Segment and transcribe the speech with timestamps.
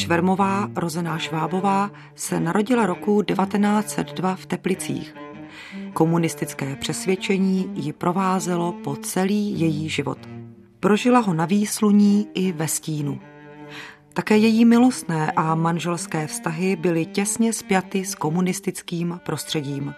[0.00, 5.14] Švermová, rozená Švábová, se narodila roku 1902 v Teplicích.
[5.92, 10.18] Komunistické přesvědčení ji provázelo po celý její život.
[10.80, 13.20] Prožila ho na výsluní i ve stínu.
[14.12, 19.94] Také její milostné a manželské vztahy byly těsně spjaty s komunistickým prostředím.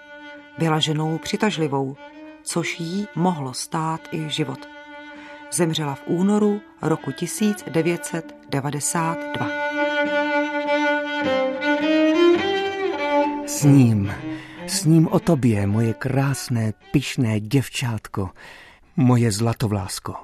[0.59, 1.97] Byla ženou přitažlivou,
[2.43, 4.69] což jí mohlo stát i život.
[5.53, 9.92] Zemřela v únoru roku 1992.
[13.63, 14.13] S ním,
[14.67, 18.31] s ním o tobě, moje krásné, pyšné děvčátko,
[18.97, 20.15] moje zlatovlásko.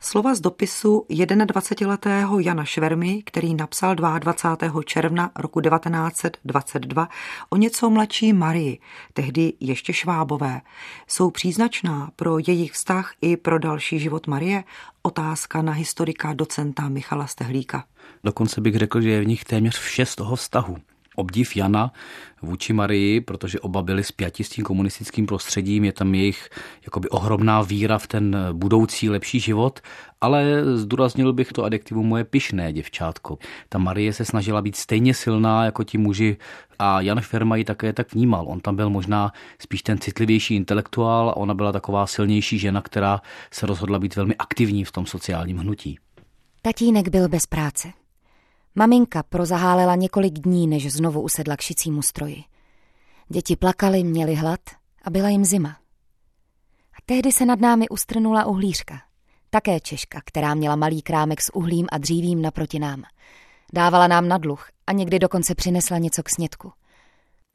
[0.00, 4.82] Slova z dopisu 21-letého Jana Švermy, který napsal 22.
[4.82, 7.08] června roku 1922
[7.50, 8.78] o něco mladší Marii,
[9.12, 10.60] tehdy ještě švábové,
[11.06, 14.64] jsou příznačná pro jejich vztah i pro další život Marie?
[15.02, 17.84] Otázka na historika docenta Michala Stehlíka.
[18.24, 20.76] Dokonce bych řekl, že je v nich téměř vše z toho vztahu
[21.14, 21.92] obdiv Jana
[22.42, 26.48] vůči Marii, protože oba byli spjati s tím komunistickým prostředím, je tam jejich
[26.84, 29.80] jakoby ohromná víra v ten budoucí lepší život,
[30.20, 33.38] ale zdůraznil bych to adjektivu moje pyšné děvčátko.
[33.68, 36.36] Ta Marie se snažila být stejně silná jako ti muži
[36.78, 38.44] a Jan Ferma ji také tak vnímal.
[38.48, 43.20] On tam byl možná spíš ten citlivější intelektuál a ona byla taková silnější žena, která
[43.50, 45.98] se rozhodla být velmi aktivní v tom sociálním hnutí.
[46.62, 48.03] Tatínek byl bez práce.
[48.76, 52.44] Maminka prozahálela několik dní, než znovu usedla k šicímu stroji.
[53.28, 54.60] Děti plakaly, měly hlad
[55.04, 55.68] a byla jim zima.
[56.92, 59.00] A tehdy se nad námi ustrnula uhlířka.
[59.50, 63.02] Také Češka, která měla malý krámek s uhlím a dřívím naproti nám.
[63.72, 66.72] Dávala nám na dluh a někdy dokonce přinesla něco k snědku.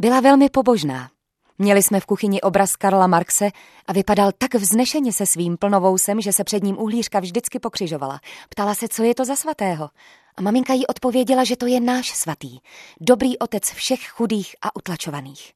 [0.01, 1.09] Byla velmi pobožná.
[1.57, 3.49] Měli jsme v kuchyni obraz Karla Marxe
[3.87, 8.19] a vypadal tak vznešeně se svým plnovousem, že se před ním uhlířka vždycky pokřižovala.
[8.49, 9.89] Ptala se, co je to za svatého.
[10.39, 12.57] A maminka jí odpověděla, že to je náš svatý,
[13.01, 15.53] dobrý otec všech chudých a utlačovaných.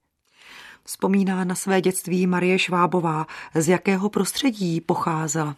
[0.84, 5.56] Vzpomíná na své dětství Marie Švábová, z jakého prostředí pocházela.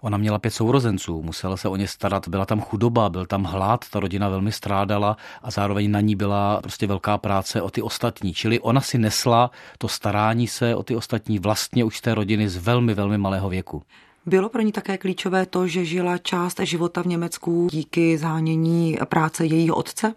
[0.00, 3.84] Ona měla pět sourozenců, musela se o ně starat, byla tam chudoba, byl tam hlad,
[3.90, 8.34] ta rodina velmi strádala a zároveň na ní byla prostě velká práce o ty ostatní.
[8.34, 12.48] Čili ona si nesla to starání se o ty ostatní vlastně už z té rodiny
[12.48, 13.82] z velmi, velmi malého věku.
[14.26, 19.46] Bylo pro ní také klíčové to, že žila část života v Německu díky zánění práce
[19.46, 20.14] jejího otce?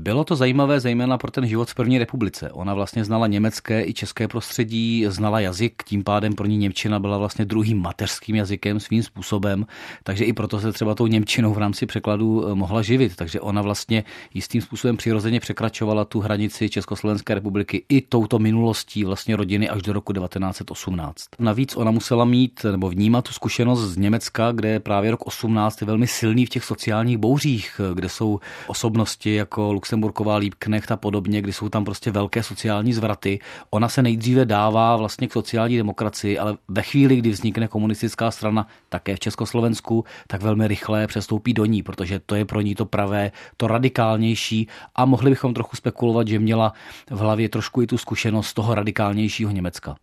[0.00, 2.50] Bylo to zajímavé zejména pro ten život v první republice.
[2.52, 7.18] Ona vlastně znala německé i české prostředí, znala jazyk, tím pádem pro ní Němčina byla
[7.18, 9.66] vlastně druhým mateřským jazykem svým způsobem,
[10.02, 13.16] takže i proto se třeba tou Němčinou v rámci překladu eh, mohla živit.
[13.16, 19.36] Takže ona vlastně jistým způsobem přirozeně překračovala tu hranici Československé republiky i touto minulostí vlastně
[19.36, 21.24] rodiny až do roku 1918.
[21.38, 25.86] Navíc ona musela mít nebo vnímat tu zkušenost z Německa, kde právě rok 18 je
[25.86, 31.42] velmi silný v těch sociálních bouřích, kde jsou osobnosti jako Lux Luxemburková, Liebknecht a podobně,
[31.42, 33.38] kdy jsou tam prostě velké sociální zvraty.
[33.70, 38.66] Ona se nejdříve dává vlastně k sociální demokracii, ale ve chvíli, kdy vznikne komunistická strana
[38.88, 42.86] také v Československu, tak velmi rychle přestoupí do ní, protože to je pro ní to
[42.86, 46.72] pravé, to radikálnější a mohli bychom trochu spekulovat, že měla
[47.10, 49.96] v hlavě trošku i tu zkušenost toho radikálnějšího Německa.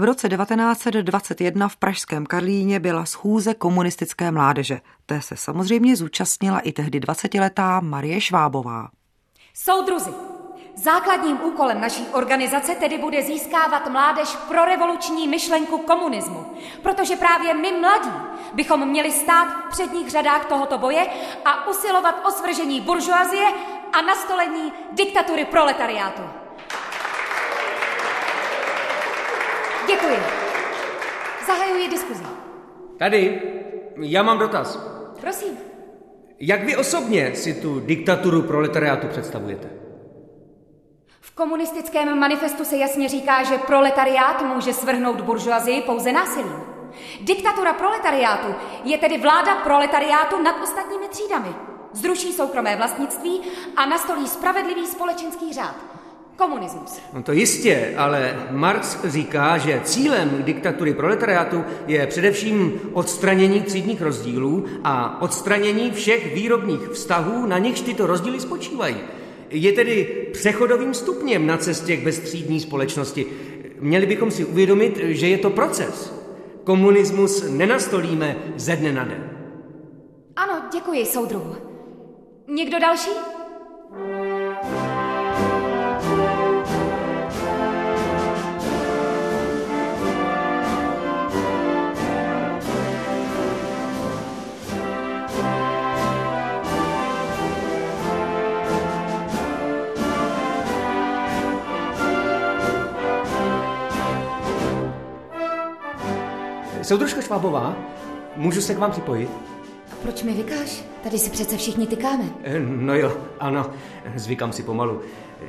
[0.00, 4.80] V roce 1921 v Pražském Karlíně byla schůze komunistické mládeže.
[5.06, 8.88] Té se samozřejmě zúčastnila i tehdy 20-letá Marie Švábová.
[9.64, 10.14] Soudruzi,
[10.74, 17.72] základním úkolem naší organizace tedy bude získávat mládež pro revoluční myšlenku komunismu, protože právě my
[17.72, 18.12] mladí
[18.52, 21.06] bychom měli stát v předních řadách tohoto boje
[21.44, 23.46] a usilovat o svržení buržoazie
[23.92, 26.22] a nastolení diktatury proletariátu.
[29.86, 30.18] Děkuji.
[31.46, 32.24] Zahajuji diskuzi.
[32.98, 33.42] Tady,
[33.96, 34.78] já mám dotaz.
[35.20, 35.67] Prosím.
[36.40, 39.70] Jak vy osobně si tu diktaturu proletariátu představujete?
[41.20, 46.60] V komunistickém manifestu se jasně říká, že proletariát může svrhnout buržoazii pouze násilím.
[47.20, 48.54] Diktatura proletariátu
[48.84, 51.48] je tedy vláda proletariátu nad ostatními třídami.
[51.92, 53.40] Zruší soukromé vlastnictví
[53.76, 55.74] a nastolí spravedlivý společenský řád
[56.38, 57.00] komunismus.
[57.12, 64.64] No to jistě, ale Marx říká, že cílem diktatury proletariátu je především odstranění třídních rozdílů
[64.84, 68.96] a odstranění všech výrobních vztahů, na nichž tyto rozdíly spočívají.
[69.50, 73.26] Je tedy přechodovým stupněm na cestě k bezstřídní společnosti.
[73.80, 76.14] Měli bychom si uvědomit, že je to proces.
[76.64, 79.30] Komunismus nenastolíme ze dne na den.
[80.36, 81.56] Ano, děkuji, soudruhu.
[82.48, 83.10] Někdo další?
[106.88, 107.76] Soudružko Švábová,
[108.36, 109.30] můžu se k vám připojit?
[109.92, 110.84] A proč mi vykáš?
[111.02, 112.24] Tady si přece všichni tykáme.
[112.42, 113.70] Eh, No jo, ano,
[114.16, 115.00] zvykám si pomalu.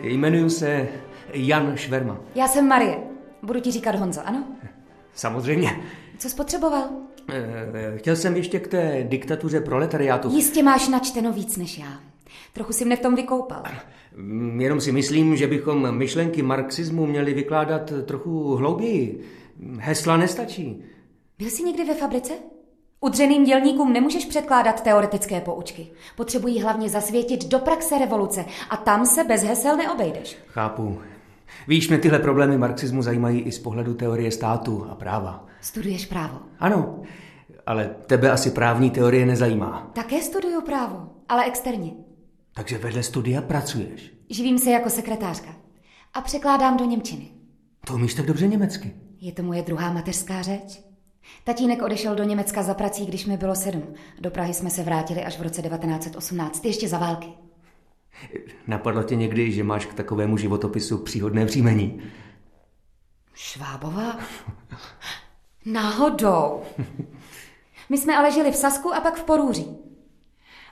[0.03, 0.87] Jmenuji se
[1.33, 2.17] Jan Šverma.
[2.35, 2.99] Já jsem Marie.
[3.43, 4.43] Budu ti říkat Honzo, ano?
[5.13, 5.79] Samozřejmě.
[6.17, 6.89] Co spotřeboval?
[7.29, 10.29] Eh, Chtěl jsem ještě k té diktatuře proletariátu.
[10.35, 11.99] Jistě máš načteno víc než já.
[12.53, 13.63] Trochu si mne v tom vykoupal.
[14.15, 19.21] Mm, Jenom si myslím, že bychom myšlenky marxismu měli vykládat trochu hlouběji.
[19.79, 20.83] Hesla nestačí.
[21.39, 22.33] Byl jsi někdy ve fabrice?
[22.99, 25.87] Udřeným dělníkům nemůžeš předkládat teoretické poučky.
[26.15, 30.37] Potřebují hlavně zasvětit do praxe revoluce a tam se bez hesel neobejdeš.
[30.47, 30.99] Chápu.
[31.67, 35.45] Víš, mě tyhle problémy marxismu zajímají i z pohledu teorie státu a práva.
[35.61, 36.39] Studuješ právo.
[36.59, 36.99] Ano,
[37.65, 39.91] ale tebe asi právní teorie nezajímá.
[39.93, 41.91] Také studuju právo, ale externě.
[42.53, 44.13] Takže vedle studia pracuješ.
[44.29, 45.55] Živím se jako sekretářka
[46.13, 47.27] a překládám do Němčiny.
[47.87, 48.93] To umíš tak dobře německy.
[49.21, 50.88] Je to moje druhá mateřská řeč.
[51.43, 53.83] Tatínek odešel do Německa za prací, když mi bylo sedm.
[54.19, 57.27] Do Prahy jsme se vrátili až v roce 1918, ještě za války.
[58.67, 62.01] Napadlo tě někdy, že máš k takovému životopisu příhodné příjmení?
[63.33, 64.19] Švábová?
[65.65, 66.61] Náhodou.
[67.89, 69.77] My jsme ale žili v Sasku a pak v Porůří.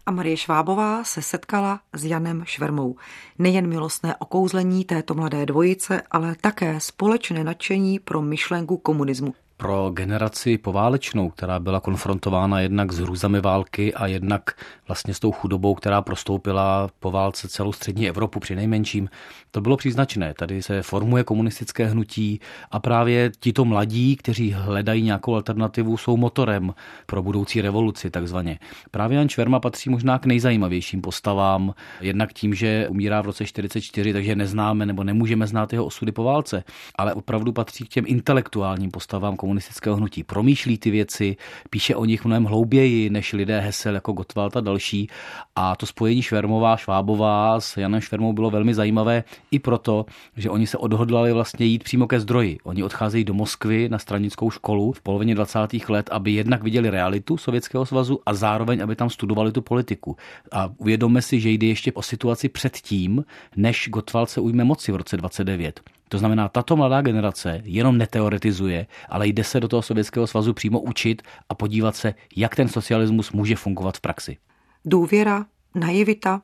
[0.05, 2.95] A Marie Švábová se setkala s Janem Švermou.
[3.39, 9.33] Nejen milostné okouzlení této mladé dvojice, ale také společné nadšení pro myšlenku komunismu.
[9.57, 14.43] Pro generaci poválečnou, která byla konfrontována jednak s hrůzami války a jednak
[14.87, 19.09] vlastně s tou chudobou, která prostoupila po válce celou střední Evropu při nejmenším,
[19.51, 20.33] to bylo příznačné.
[20.33, 22.39] Tady se formuje komunistické hnutí
[22.71, 26.73] a právě tito mladí, kteří hledají nějakou alternativu, jsou motorem
[27.05, 28.59] pro budoucí revoluci takzvaně.
[28.91, 34.13] Právě Jan Šverma patří možná k nejzajímavějším postavám, jednak tím, že umírá v roce 44,
[34.13, 36.63] takže neznáme nebo nemůžeme znát jeho osudy po válce,
[36.95, 40.23] ale opravdu patří k těm intelektuálním postavám komunistického hnutí.
[40.23, 41.37] Promýšlí ty věci,
[41.69, 45.09] píše o nich mnohem hlouběji než lidé Hesel jako Gottwald a další.
[45.55, 50.05] A to spojení Švermová, Švábová s Janem Švermou bylo velmi zajímavé i proto,
[50.35, 52.57] že oni se odhodlali vlastně jít přímo ke zdroji.
[52.63, 55.59] Oni odcházejí do Moskvy na stranickou školu v polovině 20.
[55.89, 60.15] let, aby jednak viděli realitu Sovětského svazu a zároveň, aby tam studovali tu politiku.
[60.51, 64.95] A uvědomme si, že jde ještě o situaci předtím, než Gottwald se ujme moci v
[64.95, 65.96] roce 29.
[66.09, 70.79] To znamená, tato mladá generace jenom neteoretizuje, ale jde se do toho Sovětského svazu přímo
[70.79, 74.37] učit a podívat se, jak ten socialismus může fungovat v praxi.
[74.85, 75.45] Důvěra,
[75.75, 76.41] naivita,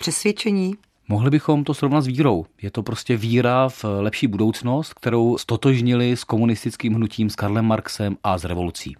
[0.00, 0.74] přesvědčení.
[1.08, 2.46] Mohli bychom to srovnat s vírou.
[2.62, 8.16] Je to prostě víra v lepší budoucnost, kterou stotožnili s komunistickým hnutím, s Karlem Marxem
[8.22, 8.96] a s revolucí.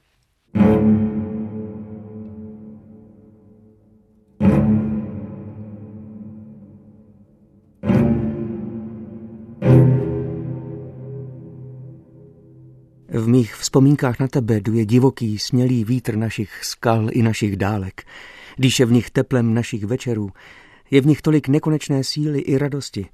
[13.08, 18.04] V mých vzpomínkách na tebe duje divoký, smělý vítr našich skal i našich dálek.
[18.58, 20.30] Dýše v nich teplem našich večerů.
[20.90, 23.06] Je v nich tolik nekonečné síly i radosti.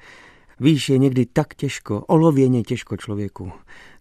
[0.60, 3.52] Víš, je někdy tak těžko, olověně těžko člověku.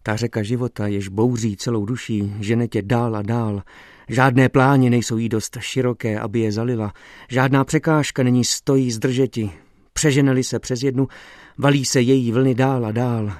[0.02, 3.62] Ta řeka života, jež bouří celou duší, žene tě dál a dál.
[4.08, 6.92] Žádné pláně nejsou jí dost široké, aby je zalila.
[7.28, 9.50] Žádná překážka není stojí zdržeti.
[9.92, 11.08] Přeženeli se přes jednu,
[11.58, 13.32] valí se její vlny dál a dál.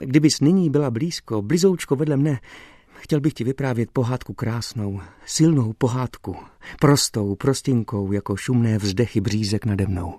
[0.00, 2.40] Kdybys nyní byla blízko, blizoučko vedle mne,
[2.94, 6.36] chtěl bych ti vyprávět pohádku krásnou, silnou pohádku,
[6.80, 10.14] prostou, prostinkou, jako šumné vzdechy břízek nade mnou.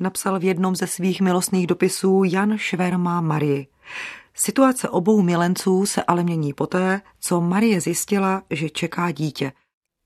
[0.00, 3.66] Napsal v jednom ze svých milostných dopisů Jan Šverma Marii.
[4.34, 9.52] Situace obou milenců se ale mění poté, co Marie zjistila, že čeká dítě.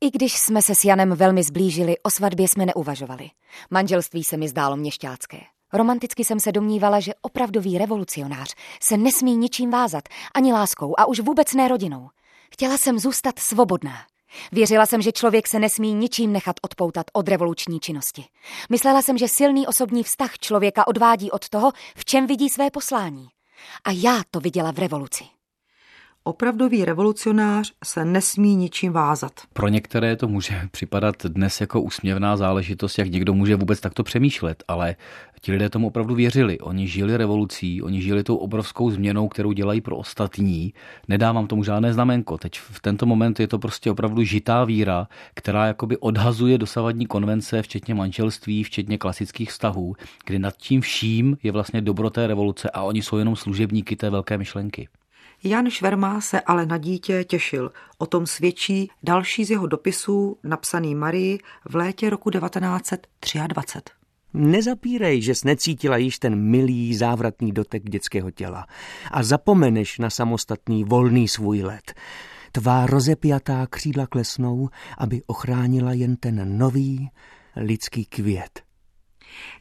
[0.00, 3.30] I když jsme se s Janem velmi zblížili, o svatbě jsme neuvažovali.
[3.70, 5.53] Manželství se mi zdálo měšťácké.
[5.74, 11.20] Romanticky jsem se domnívala, že opravdový revolucionář se nesmí ničím vázat, ani láskou a už
[11.20, 12.08] vůbec ne rodinou.
[12.52, 13.96] Chtěla jsem zůstat svobodná.
[14.52, 18.24] Věřila jsem, že člověk se nesmí ničím nechat odpoutat od revoluční činnosti.
[18.70, 23.28] Myslela jsem, že silný osobní vztah člověka odvádí od toho, v čem vidí své poslání.
[23.84, 25.24] A já to viděla v revoluci.
[26.26, 29.32] Opravdový revolucionář se nesmí ničím vázat.
[29.52, 34.64] Pro některé to může připadat dnes jako úsměvná záležitost, jak někdo může vůbec takto přemýšlet,
[34.68, 34.96] ale
[35.44, 36.60] ti lidé tomu opravdu věřili.
[36.60, 40.74] Oni žili revolucí, oni žili tou obrovskou změnou, kterou dělají pro ostatní.
[41.08, 42.38] Nedávám tomu žádné znamenko.
[42.38, 47.62] Teď v tento moment je to prostě opravdu žitá víra, která jakoby odhazuje dosavadní konvence,
[47.62, 49.94] včetně manželství, včetně klasických vztahů,
[50.26, 54.10] kdy nad tím vším je vlastně dobro té revoluce a oni jsou jenom služebníky té
[54.10, 54.88] velké myšlenky.
[55.44, 57.72] Jan Šverma se ale na dítě těšil.
[57.98, 64.03] O tom svědčí další z jeho dopisů napsaný Marii v létě roku 1923.
[64.34, 68.66] Nezapírej, že jsi necítila již ten milý závratný dotek dětského těla
[69.10, 71.94] a zapomeneš na samostatný volný svůj let.
[72.52, 77.10] tvá rozepjatá křídla klesnou, aby ochránila jen ten nový
[77.56, 78.62] lidský květ.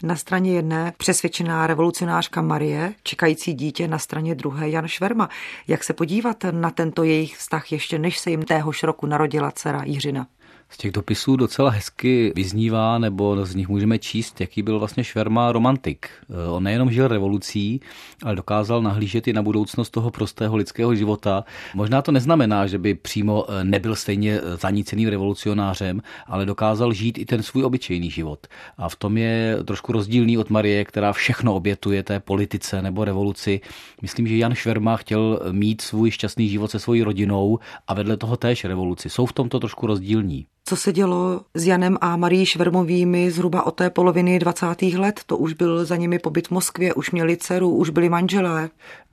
[0.03, 5.29] Na straně jedné přesvědčená revolucionářka Marie, čekající dítě na straně druhé Jan Šverma.
[5.67, 9.83] Jak se podívat na tento jejich vztah ještě než se jim téhož roku narodila dcera
[9.83, 10.27] Jiřina?
[10.73, 15.51] Z těch dopisů docela hezky vyznívá, nebo z nich můžeme číst, jaký byl vlastně Šverma
[15.51, 16.09] romantik.
[16.29, 17.81] Eh, on nejenom žil revolucí,
[18.23, 21.43] ale dokázal nahlížet i na budoucnost toho prostého lidského života.
[21.73, 27.17] Možná to neznamená, že by přímo eh, nebyl stejně eh, zaníceným revolucionářem, ale dokázal žít
[27.17, 28.47] i ten svůj obyčejný život.
[28.77, 33.61] A v tom je trošku rozdílný od Marie, která všechno obětuje té politice nebo revoluci.
[34.01, 38.37] Myslím, že Jan Šverma chtěl mít svůj šťastný život se svojí rodinou a vedle toho
[38.37, 39.09] též revoluci.
[39.09, 40.45] Jsou v tomto trošku rozdílní.
[40.65, 44.81] Co se dělo s Janem a Marí Švermovými zhruba od té poloviny 20.
[44.81, 45.21] let?
[45.25, 48.69] To už byl za nimi pobyt v Moskvě, už měli dceru, už byli manželé.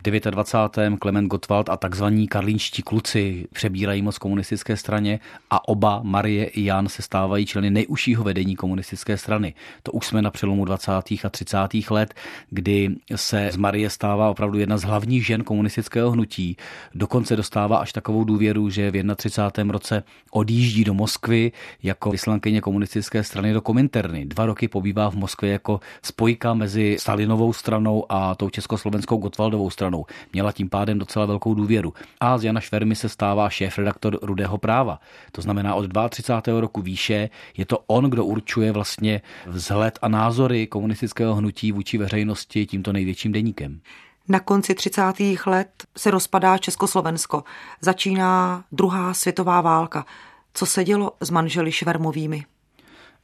[0.06, 0.98] V 29.
[0.98, 6.88] Klement Gottwald a takzvaní karlínští kluci přebírají moc komunistické straně a oba, Marie i Jan,
[6.88, 9.54] se stávají členy nejužšího vedení komunistické strany.
[9.82, 10.92] To už jsme na přelomu 20.
[11.24, 11.56] a 30.
[11.90, 12.14] let,
[12.50, 16.56] kdy se z Marie stává opravdu jedna z hlavních žen komunistického hnutí.
[16.94, 19.72] Dokonce dostává až takovou důvěru, že v 31.
[19.72, 21.39] roce odjíždí do Moskvy
[21.82, 24.26] jako vyslankyně komunistické strany do Kominterny.
[24.26, 30.06] Dva roky pobývá v Moskvě jako spojka mezi Stalinovou stranou a tou československou Gottwaldovou stranou.
[30.32, 31.94] Měla tím pádem docela velkou důvěru.
[32.20, 35.00] A z Jana Švermy se stává šéf-redaktor Rudého práva.
[35.32, 36.60] To znamená od 32.
[36.60, 42.66] roku výše je to on, kdo určuje vlastně vzhled a názory komunistického hnutí vůči veřejnosti
[42.66, 43.80] tímto největším deníkem.
[44.28, 45.02] Na konci 30.
[45.46, 47.44] let se rozpadá Československo.
[47.80, 50.06] Začíná druhá světová válka.
[50.54, 52.44] Co se dělo s manželi Švermovými?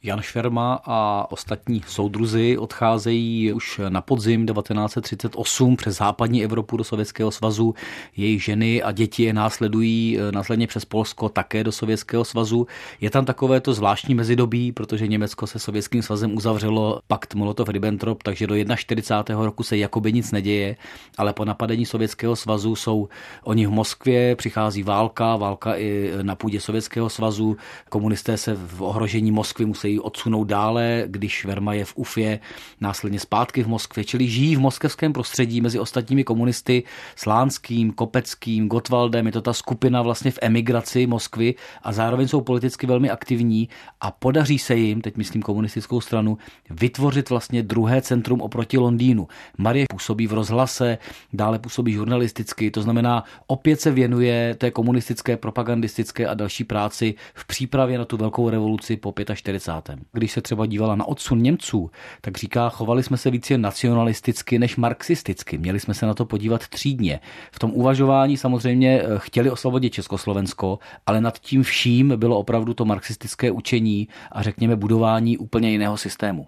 [0.07, 7.31] Jan Šverma a ostatní soudruzi odcházejí už na podzim 1938 přes západní Evropu do Sovětského
[7.31, 7.75] svazu.
[8.17, 12.67] Jejich ženy a děti je následují eh, následně přes Polsko také do Sovětského svazu.
[13.01, 18.47] Je tam takové to zvláštní mezidobí, protože Německo se Sovětským svazem uzavřelo pakt Molotov-Ribbentrop, takže
[18.47, 19.45] do 41.
[19.45, 20.75] roku se jakoby nic neděje,
[21.17, 23.09] ale po napadení Sovětského svazu jsou
[23.43, 27.57] oni v Moskvě, přichází válka, válka i na půdě Sovětského svazu,
[27.89, 32.39] komunisté se v ohrožení Moskvy musí ji odsunout dále, když Verma je v Ufě,
[32.81, 36.83] následně zpátky v Moskvě, čili žijí v moskevském prostředí mezi ostatními komunisty,
[37.15, 42.87] Slánským, Kopeckým, Gotwaldem, je to ta skupina vlastně v emigraci Moskvy a zároveň jsou politicky
[42.87, 43.69] velmi aktivní
[44.01, 46.37] a podaří se jim, teď myslím komunistickou stranu,
[46.69, 49.27] vytvořit vlastně druhé centrum oproti Londýnu.
[49.57, 50.97] Marie působí v rozhlase,
[51.33, 57.47] dále působí žurnalisticky, to znamená opět se věnuje té komunistické, propagandistické a další práci v
[57.47, 59.99] přípravě na tu velkou revoluci po 45 státem.
[60.11, 61.91] Když se třeba dívala na odsun Němců,
[62.21, 65.57] tak říká, chovali jsme se více nacionalisticky než marxisticky.
[65.57, 67.19] Měli jsme se na to podívat třídně.
[67.51, 72.85] V tom uvažování samozřejmě eh, chtěli osvobodit Československo, ale nad tím vším bylo opravdu to
[72.85, 76.47] marxistické učení a řekněme budování úplně jiného systému.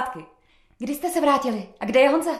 [0.00, 0.24] Zpátky.
[0.78, 1.68] Kdy jste se vrátili?
[1.80, 2.30] A kde je Honza?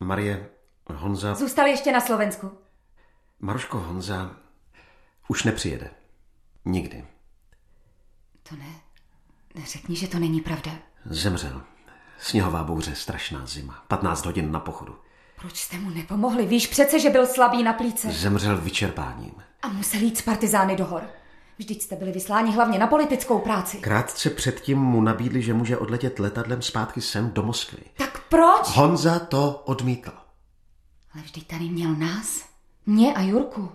[0.00, 0.48] Marie,
[0.94, 1.34] Honza...
[1.34, 2.50] Zůstal ještě na Slovensku.
[3.40, 4.36] Maruško, Honza
[5.28, 5.90] už nepřijede.
[6.64, 7.04] Nikdy.
[8.48, 8.74] To ne.
[9.54, 10.72] Neřekni, že to není pravda.
[11.04, 11.62] Zemřel.
[12.18, 13.84] Sněhová bouře, strašná zima.
[13.88, 14.98] 15 hodin na pochodu.
[15.36, 16.46] Proč jste mu nepomohli?
[16.46, 18.12] Víš přece, že byl slabý na plíce.
[18.12, 19.34] Zemřel vyčerpáním.
[19.62, 21.02] A musel jít s partizány do hor.
[21.58, 23.76] Vždyť jste byli vysláni hlavně na politickou práci.
[23.76, 27.82] Krátce předtím mu nabídli, že může odletět letadlem zpátky sem do Moskvy.
[27.96, 28.68] Tak proč?
[28.76, 30.10] Honza to odmítl.
[31.14, 32.44] Ale vždyť tady měl nás.
[32.86, 33.72] Mě a Jurku.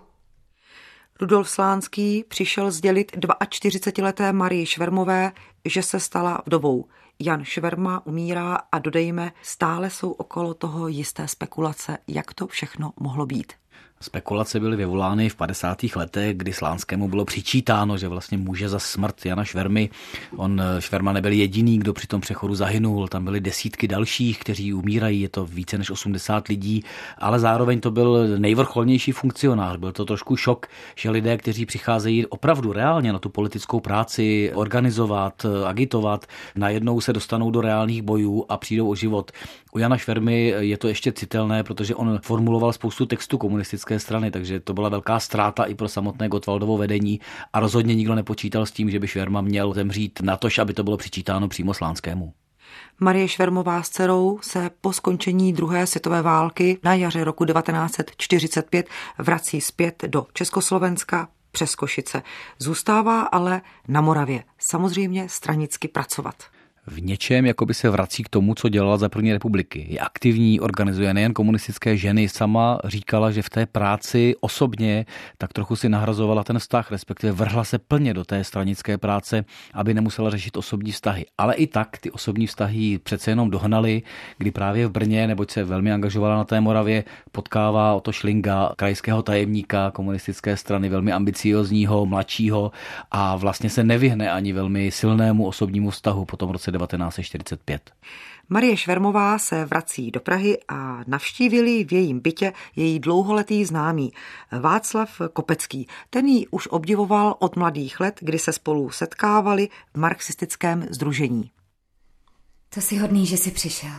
[1.21, 5.31] Rudolf Slánský přišel sdělit 42-leté Marii Švermové,
[5.65, 6.85] že se stala vdovou.
[7.19, 13.25] Jan Šverma umírá a dodejme, stále jsou okolo toho jisté spekulace, jak to všechno mohlo
[13.25, 13.53] být.
[14.01, 15.77] Spekulace byly vyvolány v 50.
[15.95, 19.89] letech, kdy Slánskému bylo přičítáno, že vlastně může za smrt Jana Švermy.
[20.35, 23.07] On eh, Šverma nebyl jediný, kdo při tom přechodu zahynul.
[23.07, 26.83] Tam byly desítky dalších, kteří umírají, je to více než 80 lidí,
[27.17, 29.77] ale zároveň to byl nejvrcholnější funkcionář.
[29.77, 35.45] Byl to trošku šok, že lidé, kteří přicházejí opravdu reálně na tu politickou práci, organizovat,
[35.65, 36.25] agitovat,
[36.55, 39.31] najednou se dostanou do reálných bojů a přijdou o život.
[39.73, 44.31] U Jana Švermy je to ještě citelné, protože on formuloval spoustu textů komunistických komunistické strany,
[44.31, 47.19] takže to byla velká ztráta i pro samotné Gotwaldovo vedení
[47.53, 50.83] a rozhodně nikdo nepočítal s tím, že by Šverma měl zemřít na to, aby to
[50.83, 52.33] bylo přičítáno přímo Slánskému.
[52.99, 59.61] Marie Švermová s dcerou se po skončení druhé světové války na jaře roku 1945 vrací
[59.61, 62.23] zpět do Československa přes Košice.
[62.59, 66.56] Zůstává ale na Moravě, samozřejmě stranicky pracovat
[66.87, 69.85] v něčem jakoby se vrací k tomu, co dělala za první republiky.
[69.89, 75.05] Je aktivní, organizuje nejen komunistické ženy, sama říkala, že v té práci osobně
[75.37, 79.93] tak trochu si nahrazovala ten vztah, respektive vrhla se plně do té stranické práce, aby
[79.93, 81.25] nemusela řešit osobní vztahy.
[81.37, 84.01] Ale i tak ty osobní vztahy přece jenom dohnaly,
[84.37, 88.71] kdy právě v Brně, neboť se velmi angažovala na té Moravě, potkává o to Šlinga,
[88.75, 92.71] krajského tajemníka komunistické strany, velmi ambiciozního, mladšího
[93.11, 97.91] a vlastně se nevyhne ani velmi silnému osobnímu vztahu po tom roce 1945.
[98.49, 104.11] Marie Švermová se vrací do Prahy a navštívili v jejím bytě její dlouholetý známý
[104.59, 105.87] Václav Kopecký.
[106.09, 111.51] Ten ji už obdivoval od mladých let, kdy se spolu setkávali v marxistickém združení.
[112.69, 113.93] To si hodný, že jsi přišel.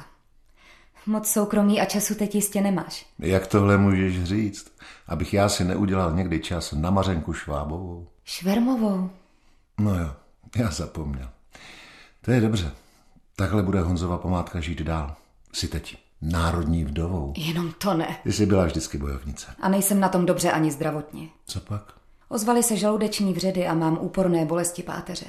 [1.07, 3.07] Moc soukromí a času teď jistě nemáš.
[3.19, 4.73] Jak tohle můžeš říct?
[5.07, 8.09] Abych já si neudělal někdy čas na Mařenku Švábovou.
[8.25, 9.11] Švermovou?
[9.81, 10.15] No jo,
[10.57, 11.31] já zapomněl.
[12.21, 12.71] To je dobře.
[13.37, 15.17] Takhle bude Honzova památka žít dál.
[15.53, 17.33] Si teď národní vdovou.
[17.37, 18.17] Jenom to ne.
[18.23, 19.47] Ty jsi byla vždycky bojovnice.
[19.61, 21.29] A nejsem na tom dobře ani zdravotně.
[21.47, 21.83] Co pak?
[22.29, 25.27] Ozvaly se žaludeční vředy a mám úporné bolesti páteře.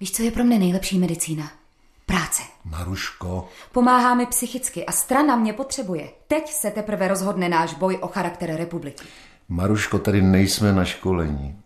[0.00, 1.50] Víš, co je pro mě nejlepší medicína?
[2.06, 2.42] Práce.
[2.64, 3.48] Maruško.
[3.72, 6.10] Pomáhá mi psychicky a strana mě potřebuje.
[6.28, 9.04] Teď se teprve rozhodne náš boj o charakter republiky.
[9.48, 11.60] Maruško, tady nejsme na školení.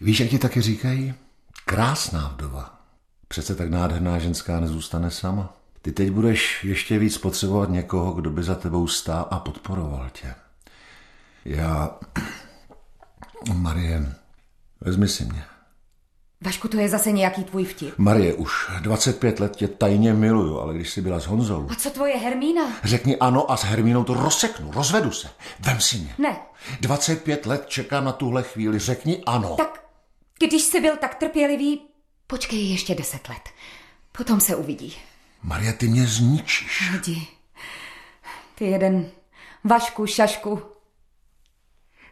[0.00, 1.14] Víš, jak ti taky říkají?
[1.64, 2.77] Krásná vdova.
[3.28, 5.54] Přece tak nádherná ženská nezůstane sama.
[5.82, 10.34] Ty teď budeš ještě víc potřebovat někoho, kdo by za tebou stál a podporoval tě.
[11.44, 11.98] Já...
[13.54, 14.14] Marie,
[14.80, 15.44] vezmi si mě.
[16.44, 17.94] Vašku, to je zase nějaký tvůj vtip.
[17.98, 21.66] Marie, už 25 let tě tajně miluju, ale když jsi byla s Honzou...
[21.70, 22.62] A co tvoje Hermína?
[22.84, 25.28] Řekni ano a s Hermínou to rozseknu, rozvedu se.
[25.60, 26.14] Vem si mě.
[26.18, 26.36] Ne.
[26.80, 29.54] 25 let čekám na tuhle chvíli, řekni ano.
[29.56, 29.84] Tak,
[30.38, 31.87] když jsi byl tak trpělivý,
[32.30, 33.42] Počkej ještě deset let.
[34.12, 34.96] Potom se uvidí.
[35.42, 36.90] Maria, ty mě zničíš.
[36.94, 37.26] Jdi.
[38.54, 39.10] Ty jeden
[39.64, 40.62] vašku, šašku.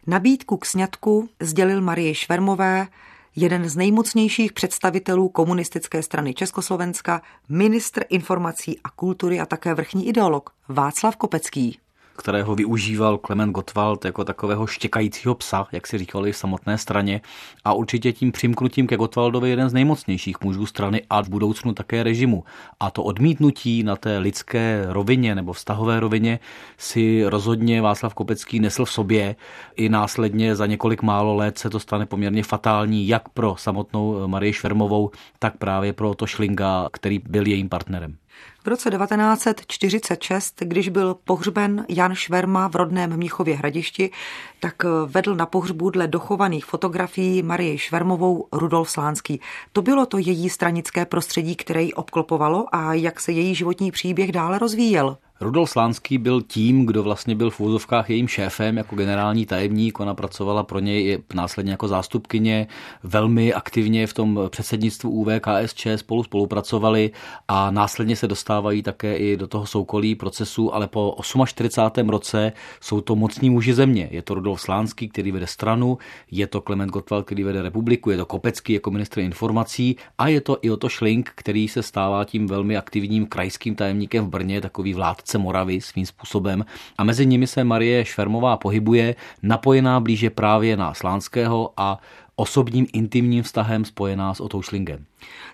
[0.07, 2.87] Nabídku k sňatku sdělil Marie Švermové,
[3.35, 10.49] jeden z nejmocnějších představitelů komunistické strany Československa, ministr informací a kultury a také vrchní ideolog
[10.67, 11.79] Václav Kopecký
[12.17, 17.21] kterého využíval Klement Gottwald jako takového štěkajícího psa, jak si říkali v samotné straně.
[17.65, 22.03] A určitě tím přimknutím ke Gottwaldovi jeden z nejmocnějších mužů strany a v budoucnu také
[22.03, 22.43] režimu.
[22.79, 26.39] A to odmítnutí na té lidské rovině nebo vztahové rovině
[26.77, 29.35] si rozhodně Václav Kopecký nesl v sobě.
[29.75, 34.53] I následně za několik málo let se to stane poměrně fatální jak pro samotnou Marii
[34.53, 38.17] Švermovou, tak právě pro to Šlinga, který byl jejím partnerem.
[38.63, 44.11] V roce 1946, když byl pohřben Jan Šverma v rodném Mnichově hradišti,
[44.59, 49.41] tak vedl na pohřbu dle dochovaných fotografií Marie Švermovou Rudolf Slánský.
[49.73, 54.31] To bylo to její stranické prostředí, které ji obklopovalo a jak se její životní příběh
[54.31, 55.17] dále rozvíjel.
[55.41, 59.99] Rudolf Slánský byl tím, kdo vlastně byl v úzovkách jejím šéfem jako generální tajemník.
[59.99, 62.67] Ona pracovala pro něj i následně jako zástupkyně,
[63.03, 67.11] velmi aktivně v tom předsednictvu UVKSČ spolu spolupracovali
[67.47, 72.09] a následně se dostávají také i do toho soukolí procesu, ale po 48.
[72.09, 74.07] roce jsou to mocní muži země.
[74.11, 75.97] Je to Rudolf Slánský, který vede stranu,
[76.31, 80.41] je to Klement Gottwald, který vede republiku, je to Kopecký jako ministr informací a je
[80.41, 84.93] to i Otto Schling, který se stává tím velmi aktivním krajským tajemníkem v Brně, takový
[84.93, 86.65] vlád zástupce Moravy svým způsobem
[86.97, 91.99] a mezi nimi se Marie Švermová pohybuje, napojená blíže právě na Slánského a
[92.35, 95.05] osobním intimním vztahem spojená s Otou Šlingem.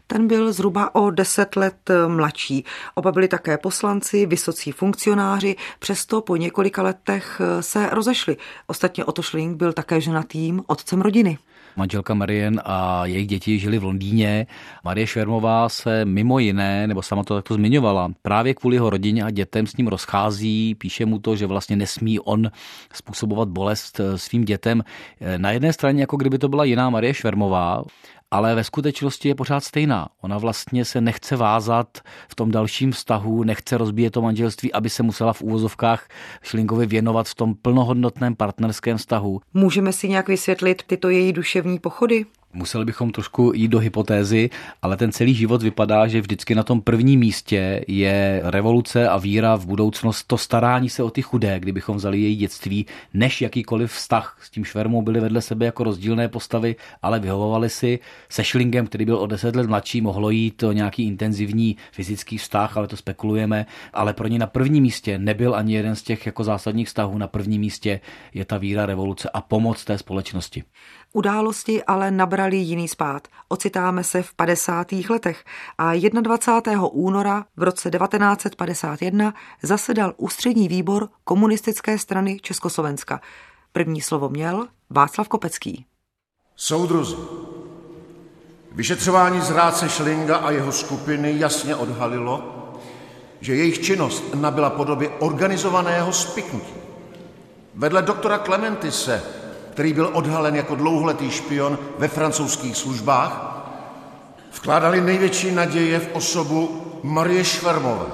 [0.07, 2.65] Ten byl zhruba o deset let mladší.
[2.95, 8.37] Oba byli také poslanci, vysocí funkcionáři, přesto po několika letech se rozešli.
[8.67, 11.37] Ostatně Otto Schling byl také ženatým otcem rodiny.
[11.75, 14.47] Manželka Marien a jejich děti žili v Londýně.
[14.83, 19.29] Marie Švermová se mimo jiné, nebo sama to takto zmiňovala, právě kvůli jeho rodině a
[19.29, 20.75] dětem s ním rozchází.
[20.75, 22.51] Píše mu to, že vlastně nesmí on
[22.93, 24.83] způsobovat bolest svým dětem.
[25.37, 27.83] Na jedné straně, jako kdyby to byla jiná Marie Švermová,
[28.33, 30.07] ale ve skutečnosti je pořád stejná.
[30.21, 31.87] Ona vlastně se nechce vázat
[32.27, 36.07] v tom dalším vztahu, nechce rozbíjet to manželství, aby se musela v úvozovkách
[36.41, 39.41] Šlinkovi věnovat v tom plnohodnotném partnerském vztahu.
[39.53, 42.25] Můžeme si nějak vysvětlit tyto její duševní pochody?
[42.55, 44.49] Museli bychom trošku jít do hypotézy,
[44.81, 49.55] ale ten celý život vypadá, že vždycky na tom prvním místě je revoluce a víra
[49.55, 54.37] v budoucnost, to starání se o ty chudé, kdybychom vzali její dětství, než jakýkoliv vztah.
[54.41, 57.99] S tím švermou byli vedle sebe jako rozdílné postavy, ale vyhovovali si.
[58.29, 62.77] Se Šlingem, který byl o deset let mladší, mohlo jít o nějaký intenzivní fyzický vztah,
[62.77, 63.65] ale to spekulujeme.
[63.93, 67.17] Ale pro ně na prvním místě nebyl ani jeden z těch jako zásadních vztahů.
[67.17, 67.99] Na prvním místě
[68.33, 70.63] je ta víra revoluce a pomoc té společnosti.
[71.13, 73.27] Události ale nabrali jiný spát.
[73.47, 74.91] Ocitáme se v 50.
[75.09, 75.43] letech
[75.77, 76.87] a 21.
[76.87, 83.21] února v roce 1951 zasedal ústřední výbor komunistické strany Československa.
[83.71, 85.85] První slovo měl Václav Kopecký.
[86.55, 87.15] Soudruzi,
[88.71, 92.43] vyšetřování zrádce Šlinga a jeho skupiny jasně odhalilo,
[93.41, 96.73] že jejich činnost nabyla podoby organizovaného spiknutí.
[97.75, 99.42] Vedle doktora Clementise
[99.73, 103.57] který byl odhalen jako dlouholetý špion ve francouzských službách,
[104.53, 108.05] vkládali největší naděje v osobu Marie Švermové.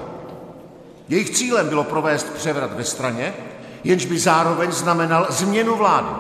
[1.09, 3.33] Jejich cílem bylo provést převrat ve straně,
[3.83, 6.15] jenž by zároveň znamenal změnu vlády.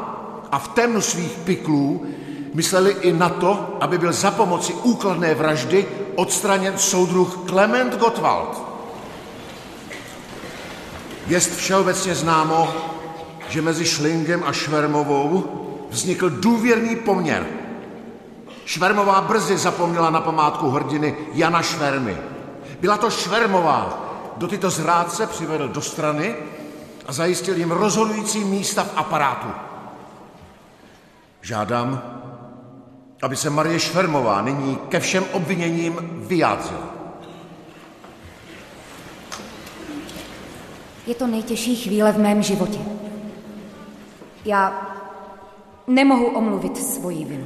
[0.51, 2.05] A v temnu svých piklů
[2.53, 8.61] mysleli i na to, aby byl za pomoci úkladné vraždy odstraněn soudruh Klement Gottwald.
[11.27, 12.73] Jest všeobecně známo,
[13.49, 15.43] že mezi Šlingem a Švermovou
[15.89, 17.47] vznikl důvěrný poměr.
[18.65, 22.17] Švermová brzy zapomněla na památku hrdiny Jana Švermy.
[22.79, 24.05] Byla to Švermová,
[24.37, 26.35] kdo tyto zrádce přivedl do strany
[27.07, 29.47] a zajistil jim rozhodující místa v aparátu.
[31.41, 32.01] Žádám,
[33.21, 36.89] aby se Marie Švermová nyní ke všem obviněním vyjádřila.
[41.07, 42.98] Je to nejtěžší chvíle v mém životě.
[44.49, 44.87] Já
[45.87, 47.45] nemohu omluvit svoji vinu.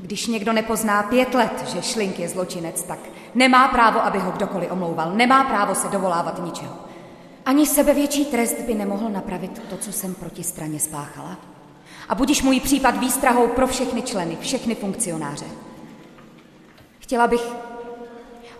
[0.00, 2.98] Když někdo nepozná pět let, že Šlink je zločinec, tak
[3.34, 5.12] nemá právo, aby ho kdokoliv omlouval.
[5.12, 6.74] Nemá právo se dovolávat ničeho.
[7.46, 11.36] Ani sebevětší trest by nemohl napravit to, co jsem proti straně spáchala.
[12.08, 15.46] A budíš můj případ výstrahou pro všechny členy, všechny funkcionáře.
[16.98, 17.48] Chtěla bych,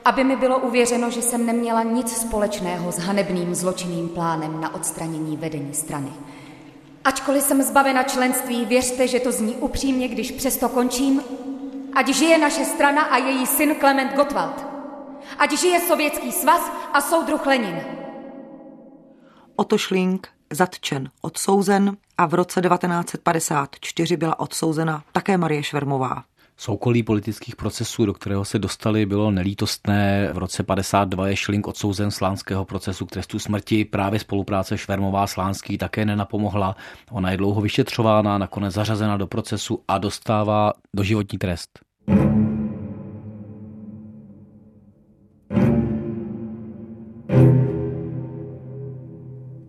[0.05, 5.37] aby mi bylo uvěřeno, že jsem neměla nic společného s hanebným zločinným plánem na odstranění
[5.37, 6.13] vedení strany.
[7.09, 11.23] Ačkoliv jsem zbavena členství, věřte, že to zní upřímně, když přesto končím.
[11.95, 14.67] Ať žije naše strana a její syn Klement Gottwald.
[15.39, 17.81] Ať žije Sovětský svaz a soudruh Lenin.
[19.57, 26.25] Otto Schling zatčen, odsouzen a v roce 1954 byla odsouzena také Marie Švermová.
[26.61, 30.31] Soukolí politických procesů, do kterého se dostali, bylo nelítostné.
[30.33, 33.85] V roce 52 je Šlink odsouzen slánského procesu k trestu smrti.
[33.85, 36.77] Právě spolupráce Švermová Slánský také nenapomohla.
[37.11, 41.79] Ona je dlouho vyšetřována, nakonec zařazena do procesu a dostává doživotní trest.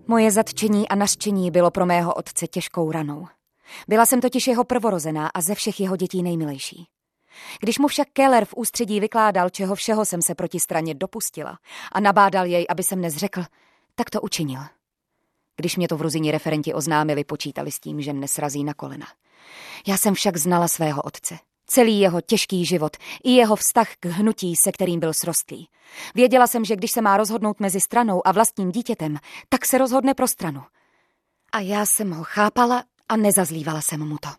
[0.08, 3.28] Moje zatčení a naštění bylo pro mého otce těžkou ranou.
[3.88, 6.88] Byla jsem totiž jeho prvorozená a ze všech jeho dětí nejmilejší.
[7.60, 11.60] Když mu však Keller v ústředí vykládal, čeho všeho jsem se proti straně dopustila
[11.92, 13.44] a nabádal jej, aby jsem nezřekl,
[13.96, 14.62] tak to učinil.
[15.56, 19.06] Když mě to v Ruzině referenti oznámili, počítali s tím, že mne srazí na kolena.
[19.88, 21.38] Já jsem však znala svého otce.
[21.66, 25.68] Celý jeho těžký život i jeho vztah k hnutí, se kterým byl srostlý.
[26.16, 29.18] Věděla jsem, že když se má rozhodnout mezi stranou a vlastním dítětem,
[29.50, 30.62] tak se rozhodne pro stranu.
[31.52, 34.30] A já jsem ho chápala a nezazlívala jsem mu to.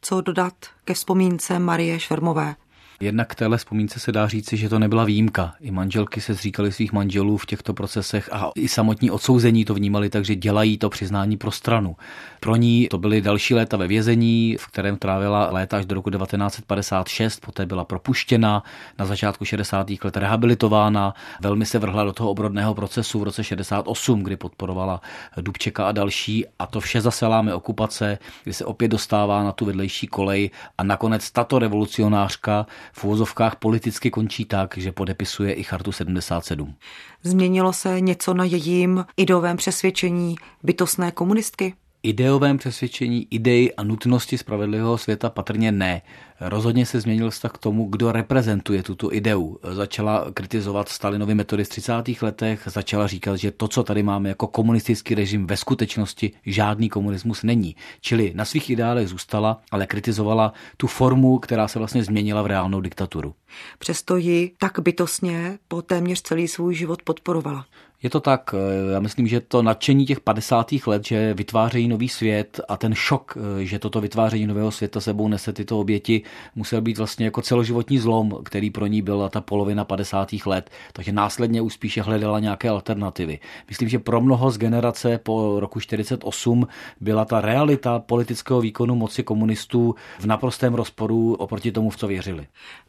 [0.00, 2.56] Co dodat ke vzpomínce Marie Švermové?
[3.00, 5.54] Jednak k téhle vzpomínce se dá říci, že to nebyla výjimka.
[5.60, 10.10] I manželky se zříkali svých manželů v těchto procesech a i samotní odsouzení to vnímali
[10.10, 11.96] tak, že dělají to přiznání pro stranu.
[12.40, 16.10] Pro ní to byly další léta ve vězení, v kterém trávila léta až do roku
[16.10, 18.62] 1956, poté byla propuštěna,
[18.98, 19.86] na začátku 60.
[20.04, 25.00] let rehabilitována, velmi se vrhla do toho obrodného procesu v roce 68, kdy podporovala
[25.40, 29.64] Dubčeka a další a to vše zase láme okupace, kdy se opět dostává na tu
[29.64, 35.92] vedlejší kolej a nakonec tato revolucionářka v úvozovkách politicky končí tak, že podepisuje i chartu
[35.92, 36.74] 77.
[37.22, 41.74] Změnilo se něco na jejím ideovém přesvědčení bytostné komunistky?
[42.02, 46.02] Ideovém přesvědčení, idei a nutnosti spravedlivého světa patrně ne.
[46.40, 49.58] Rozhodně se změnil vztah k tomu, kdo reprezentuje tuto ideu.
[49.72, 51.92] Začala kritizovat Stalinovy metody v 30.
[52.22, 57.42] letech, začala říkat, že to, co tady máme jako komunistický režim, ve skutečnosti žádný komunismus
[57.42, 57.76] není.
[58.00, 62.80] Čili na svých ideálech zůstala, ale kritizovala tu formu, která se vlastně změnila v reálnou
[62.80, 63.34] diktaturu.
[63.78, 67.66] Přesto ji tak bytostně po téměř celý svůj život podporovala.
[68.02, 70.86] Je to tak, eh, já myslím, že to nadšení těch 50.
[70.86, 75.28] let, že vytvářejí nový svět a ten šok, eh, že toto vytváření nového světa sebou
[75.28, 76.22] nese tyto oběti,
[76.54, 80.46] musel být vlastně jako celoživotní zlom, který pro ní byla ta polovina 50.
[80.46, 80.70] let.
[80.92, 83.38] Takže následně už spíše hledala nějaké alternativy.
[83.68, 86.66] Myslím, že pro mnoho z generace po roku 48
[87.00, 92.46] byla ta realita politického výkonu moci komunistů v naprostém rozporu oproti tomu, v co věřili.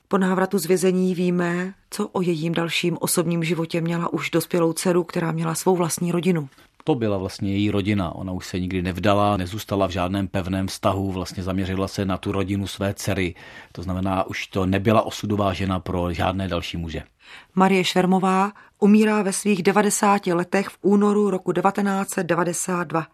[0.09, 5.03] Po návratu z vězení víme, co o jejím dalším osobním životě měla už dospělou dceru,
[5.03, 6.49] která měla svou vlastní rodinu.
[6.83, 8.15] To byla vlastně její rodina.
[8.15, 12.31] Ona už se nikdy nevdala, nezůstala v žádném pevném vztahu, vlastně zaměřila se na tu
[12.31, 13.35] rodinu své dcery.
[13.71, 17.03] To znamená, už to nebyla osudová žena pro žádné další muže.
[17.55, 23.07] Marie Švermová umírá ve svých 90 letech v únoru roku 1992.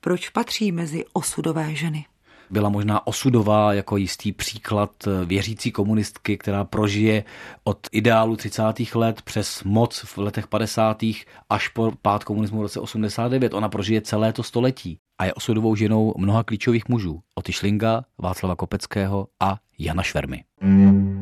[0.00, 2.04] Proč patří mezi osudové ženy?
[2.50, 4.90] Byla možná osudová jako jistý příklad
[5.24, 7.24] věřící komunistky, která prožije
[7.64, 8.62] od ideálu 30.
[8.94, 11.02] let přes moc v letech 50.
[11.50, 13.54] až po pád komunismu v roce 89.
[13.54, 17.20] Ona prožije celé to století a je osudovou ženou mnoha klíčových mužů.
[17.34, 20.44] Oty Šlinga, Václava Kopeckého a Jana Švermy.
[20.60, 21.17] Mm.